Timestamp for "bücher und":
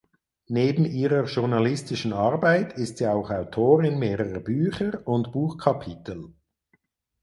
4.39-5.31